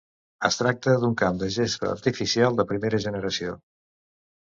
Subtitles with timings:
[0.47, 3.59] Es tracta d'un camp de gespa artificial de primera generació.